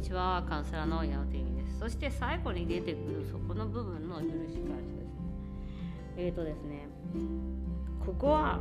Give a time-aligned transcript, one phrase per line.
[0.00, 1.78] にちはカウンセラーの矢野由美です。
[1.78, 4.70] そして最後に出てくるそこの部分の許し感謝ですね。
[6.16, 6.88] えーとですね
[8.06, 8.60] ここは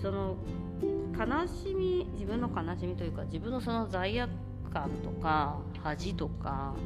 [0.00, 0.36] その
[1.18, 4.30] 悲しみ自分の悲しみというか自分のその罪悪
[4.72, 6.76] 感とか恥とか、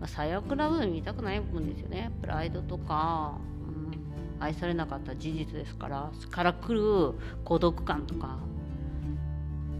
[0.00, 2.10] まあ、最悪な部分見たくない部分ですよね。
[2.20, 3.38] プライドとか、
[3.68, 8.38] うん、愛されなかった事実ですからから来る孤独感とか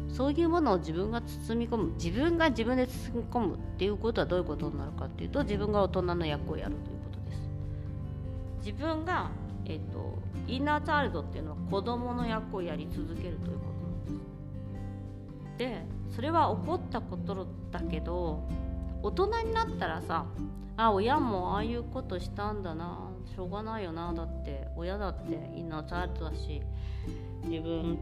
[0.09, 7.49] そういうものを自分が包み込む自分が自分で包み込むっていうことはどういうことになるかっていうと自分が大人の役をやるということです。
[8.67, 9.31] 自分が、
[9.67, 15.59] えーと、インナーチャイルドっていうのは子供の役をやり続けるということなんです。
[15.59, 15.85] で
[16.15, 18.49] それは起こったことだけど
[19.03, 20.27] 大人になったらさ
[20.77, 26.63] あ親もああいうことしたんだなしょうがないよなだって親だってインナーチャイルドだし
[27.45, 27.99] 自分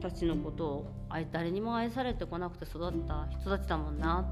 [0.00, 0.86] たちのことを
[1.32, 4.24] 誰にも愛されてこなくて育った人たちだもんな。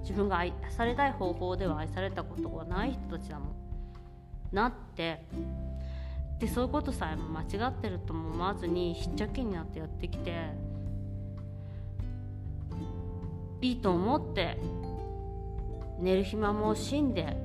[0.00, 3.48] 自分が愛されたい方法では愛されたことがない人たちだもん。
[4.52, 5.24] なって。
[6.38, 10.50] でそういうことさえも間違ってるとも思わずにひっちゃけになってやってきて
[13.60, 14.56] いいと思って
[15.98, 17.36] 寝る暇も惜しんで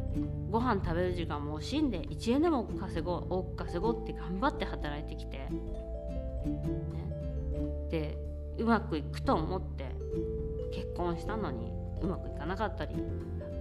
[0.51, 5.49] ご飯食べる時間も惜しんで1円でも稼ごう多く稼ごうって頑張って働いてきて、
[8.63, 9.85] うまくいくと思って
[10.73, 11.69] 結婚したのに
[12.01, 12.95] うまくいかなかったり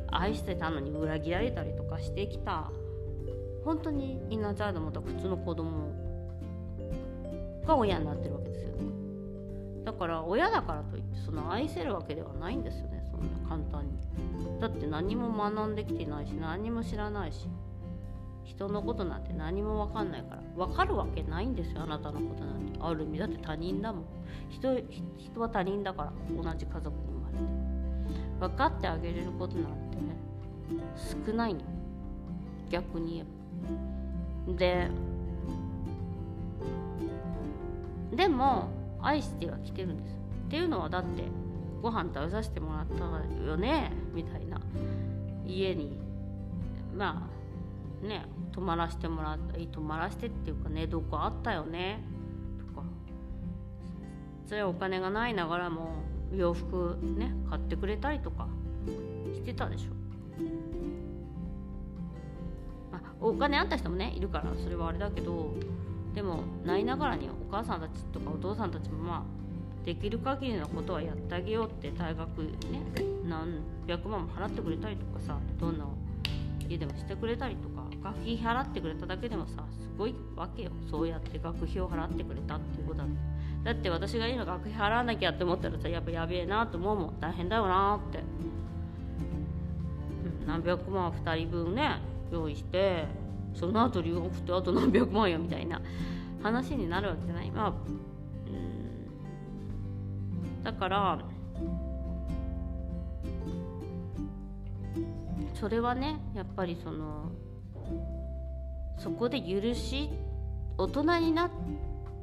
[0.06, 2.70] 愛してたのに裏切られたりとかしてきた
[3.64, 5.92] 本当にインナーチャイルドも普通の子供
[7.66, 8.70] が親になってるわけですよ。
[8.76, 13.98] ねだから親だからといってその愛せるわけではないんですよねそんな簡単に。
[14.60, 17.48] だって何も学んできてないし何も知らないし
[18.44, 22.78] 人のことなんて何も分かんないから分かるわけないんですよあなたのことなんて。
[22.80, 24.04] ある意味だって他人だもん。
[24.50, 24.74] 人
[25.16, 26.12] 人は他人だから
[26.42, 27.42] 同じ家族に生まれて。
[28.40, 30.16] 分かってあげれることなんてね
[31.26, 31.60] 少ないの。
[32.70, 33.24] 逆に言え
[34.50, 34.58] ば。
[34.58, 34.90] で
[38.16, 38.68] でも
[39.00, 41.22] 愛しては来てるんですっていうのはだって
[41.80, 43.04] ご飯食べさせてもらった
[43.44, 44.60] よねみたいな。
[45.46, 45.98] 家に。
[46.94, 47.28] ま
[48.02, 52.02] あね泊まらせてもらった泊まらせてっていうかねどこあったよね。
[52.58, 52.86] とか。
[54.46, 56.02] それはお金がないながらも
[56.34, 58.48] 洋服ね買ってくれたりとか。
[59.34, 59.90] してたでしょ、
[62.92, 65.54] まあ、お金あった人もねいるからそれはあれだけど。
[66.14, 72.82] でもないながらにお母さんたちとかお父さんたちもまあできる限りのことはやってあげようって大学ね
[73.24, 75.86] 何百万も払ってくれたりとかさどんな
[76.68, 77.81] 家でもしてくれたりとか。
[78.02, 80.70] 学費払ってくれただけでもさすごいわけよ。
[80.90, 83.14] そうやって学費を払ってくれたっていうことだって
[83.64, 87.20] だって私が今学費払わなきゃって思ったらさやっぱやべえなと思うもん。
[87.20, 88.22] 大変だよなって、う
[90.44, 92.00] ん、何百万2人分ね
[92.32, 93.06] 用意して
[93.54, 95.80] その後留学ってあと何百万よみたいな
[96.42, 97.50] 話になるわけじゃない。
[97.52, 97.72] まあう
[100.60, 100.64] ん。
[100.64, 101.20] だから
[105.54, 107.30] それはねやっぱりその
[109.02, 110.10] そこで許し
[110.78, 111.50] 大人になっ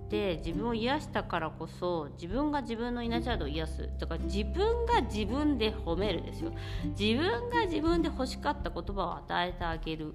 [0.10, 3.90] て自分を癒したからこそ自分が自分のイナーチャイルドを癒す。
[4.00, 6.52] だから自分が自分で褒めるですよ。
[6.98, 10.14] 自分が自分で欲しかった言葉を与えてあげる。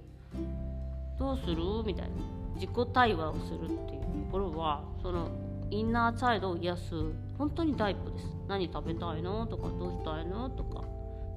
[1.19, 1.57] どうする？
[1.85, 2.15] みたいな。
[2.55, 5.29] 自己対話をするっていうところはその
[5.71, 6.95] インナーチャイルドを癒す。
[7.39, 8.27] 本当に第一歩です。
[8.49, 9.47] 何食べたいの？
[9.47, 10.49] とかどうしたいの？
[10.51, 10.83] とか。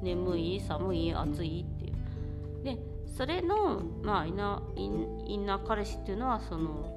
[0.01, 0.59] 眠い？
[0.59, 1.13] 寒い？
[1.13, 1.65] 暑い？
[1.67, 2.63] っていう。
[2.63, 2.77] で
[3.17, 6.93] それの、まあ、インナーインナー彼氏っていうのはその、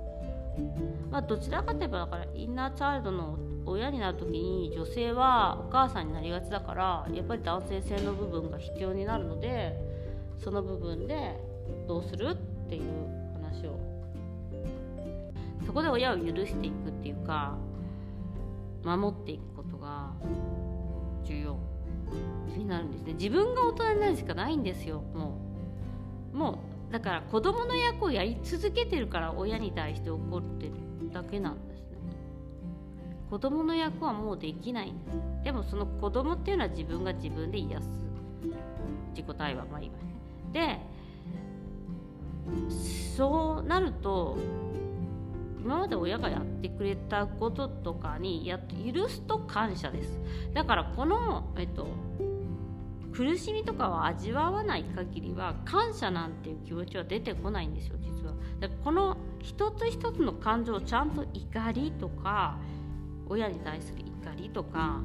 [1.11, 9.75] まあ、どちらかといえばだからインナーチャイルドの親になる時に女性はお母さんになりがちだからやっぱり男性性の部分が必要になるので
[10.45, 11.37] その部分で
[11.89, 12.83] どうするっていう
[13.43, 13.81] 話を。
[15.67, 17.57] そこで親を許していくっていうか
[18.83, 20.11] 守っていくことが
[21.25, 21.57] 重要
[22.57, 23.13] になるんですね。
[23.15, 25.50] 自分が大人になるしかないんですよもう。
[26.33, 30.73] もうだから子供の役をやり続けてるから親に対して怒ってる
[31.13, 31.97] だけなんですね。
[33.31, 35.17] 子供の役はもうできないんです。
[35.45, 37.89] でもその子供っていうのは自分が自分で癒す
[39.11, 40.05] 自己対話まあ言います。
[40.53, 40.87] ね
[42.69, 42.75] で
[43.17, 44.37] そうなると
[45.63, 50.19] 今まで親がやってくれたこととかにや許すと感謝です。
[50.55, 51.87] だからこの、えっと、
[53.21, 58.33] 苦しみとかを味わわない限りは感謝なんていう気持ちは出てこないんですよ実は。
[58.61, 62.57] だからこの一つ一つの感情をちゃんと怒りとか
[63.29, 65.03] 親に対する怒りとか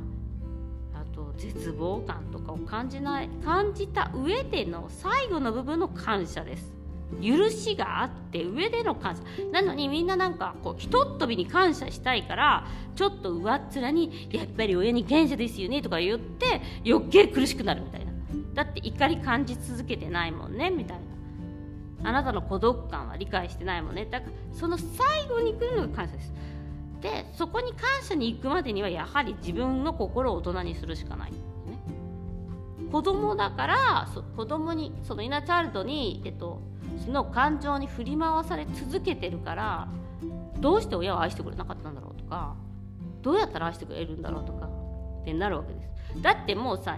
[0.94, 6.74] あと絶望感とかを感じない感じた上での最後の部分の感謝です。
[7.22, 9.24] 許しがあって上での感謝。
[9.52, 12.66] なのにみんななんかこうひとっ飛びに感謝したいから
[12.96, 18.05] ちょっと上っ面にやっぱり親に感謝ですよねとか言って余計苦しくなるみたいな。
[18.56, 22.10] だって怒り感じ続けてないもんねみたいな。
[22.10, 24.06] あなたの孤独感は理解してないもんね。
[24.06, 26.34] だからその最後に来るのが感謝です。
[27.02, 31.38] でそこに感謝に行くまでにはやはり自分の心を大人にするしかない、ね、
[32.92, 36.62] 子供だからそ子供にそのイナチャイルドに、えっと、
[37.04, 39.88] その感情に振り回され続けてるから
[40.60, 42.56] どうして親を愛してくれなかったんだろうとか
[43.22, 44.68] どうやったら愛してくれるんだろうとか
[45.22, 46.22] ってなるわけです。
[46.22, 46.98] だってもうさ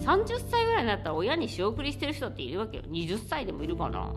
[0.00, 2.82] 30歳ぐらいになったら親に仕送りしてる人っているわけよ。
[2.84, 4.12] 20歳でもいるかな。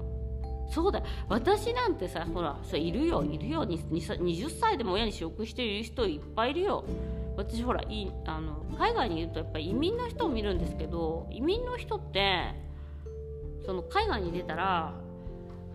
[0.70, 1.04] そうだ。
[1.28, 3.66] 私なんてさほらそいるよいるよ。
[3.66, 6.86] 20歳でも親に仕送りしてる人いっぱいいるよ。
[7.36, 12.54] 私ほらいあの海外にいるとやっぱり移民の人を見るんですけど移民の人って
[13.66, 14.94] その海外に出たら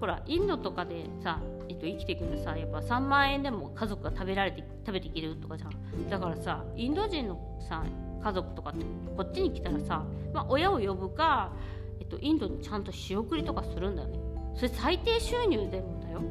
[0.00, 6.10] ほらインドとかでさ、えっと、生きていくんでさやっぱ3万円でも家族が食べられて食べていけるとかじゃん。
[6.10, 7.82] だからさインド人のさ
[8.26, 8.84] 家族とかって
[9.16, 11.52] こっちに来たらさ、まあ、親を呼ぶか、
[12.00, 14.18] えっと、インドにちゃんと仕送りとかするんだよね。
[14.56, 16.22] それ最低収入でもだよ。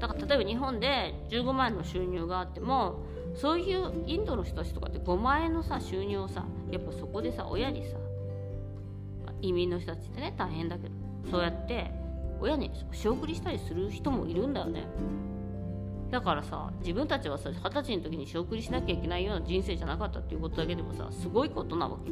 [0.00, 3.04] だから例えば日本で15万円の収入があっても
[3.36, 7.96] そういうインドの人たちとかって5万円のさ収入をさやっぱそこでさ親にさ
[9.40, 10.94] 移民の人たちってね大変だけど
[11.30, 11.92] そうやって
[12.40, 14.84] 親に仕送りしたりする人もいるんだよね。
[16.10, 22.10] だからさ自分たちはさ二十歳の時に仕送りしなきゃいけないような人生じゃなかったっていうことだけでもさすごいことなわけ。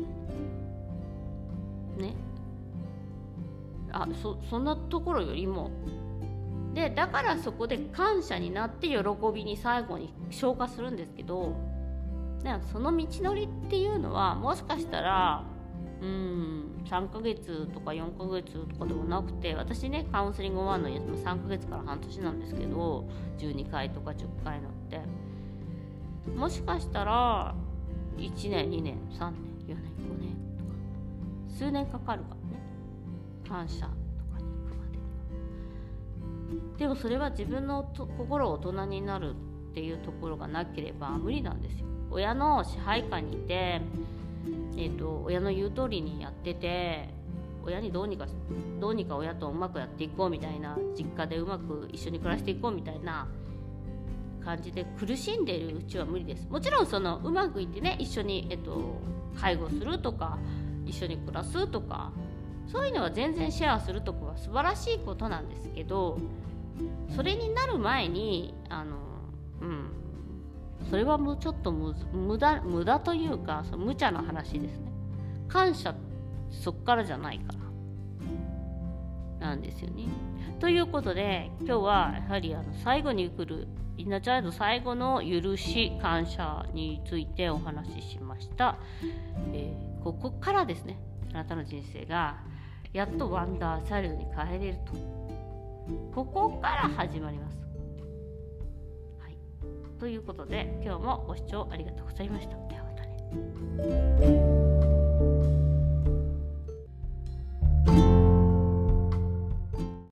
[2.03, 2.15] ね。
[3.91, 5.71] あそそんなところよりも。
[6.75, 8.97] でだからそこで感謝になって喜
[9.35, 11.57] びに最後に消化するんですけど
[12.71, 15.43] その道のりっていうのはもしかしたら
[16.01, 23.05] うん3ヶ月とか4ヶ月とかでもなくて私ねカウンセリング1のやつも3ヶ月から半年なんですけど
[23.39, 25.01] 12回とか10回のって。
[26.37, 27.55] もしかしたら
[28.17, 32.63] 1年2年3年4年5年とか数年かかるからね。
[33.49, 34.99] 感謝とかに行くまで
[36.55, 36.61] に。
[36.61, 39.35] はでもそれは自分の心を大人になる
[39.71, 41.87] っていうところがなければ無理なんですよ。
[42.11, 43.81] 親の支配下にいて
[44.79, 47.09] えーと、親の言う通りにやってて
[47.65, 48.27] 親にどうにか
[48.81, 53.27] どうにか親とうまくやっていこうみたいな実家でうまく一緒に暮らしていこうみたいな
[54.45, 56.49] 感じで苦しんでるうちは無理です。
[56.49, 59.01] もちろんそのうまくいってね一緒に、えっと、
[59.39, 60.39] 介護するとか
[60.87, 62.13] 一緒に暮らすとか
[62.69, 66.19] そういうのは全然シェアするとかは素晴らしいことなんですけど
[67.15, 68.97] それになる前にあの
[69.61, 69.91] うん
[70.91, 74.93] それはもうちょっと無駄無駄というかその無茶な話ですね。
[75.49, 75.95] 感謝
[76.51, 77.53] そっからじゃないか
[79.41, 79.49] ら。
[79.49, 80.05] なんですよね。
[80.61, 88.77] ということで今日はやはりあの最後に来るインナーチャイルド最後の許し感謝についてお話ししました、
[89.53, 90.99] えー、ここからですね。
[91.33, 92.39] あなたの人生が
[92.93, 94.93] やっとワンダーチャイルドに変えれると。
[96.15, 97.68] ここから始まります。
[99.99, 102.57] ということで今日もご視聴ありがとうございました。
[102.69, 104.98] ではまたね。